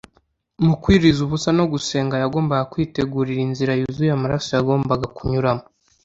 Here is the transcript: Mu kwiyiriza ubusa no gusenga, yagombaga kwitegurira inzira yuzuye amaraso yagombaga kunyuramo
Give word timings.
Mu 0.65 0.73
kwiyiriza 0.81 1.19
ubusa 1.23 1.49
no 1.57 1.65
gusenga, 1.71 2.15
yagombaga 2.23 2.69
kwitegurira 2.71 3.41
inzira 3.47 3.71
yuzuye 3.79 4.11
amaraso 4.13 4.49
yagombaga 4.51 5.05
kunyuramo 5.17 5.63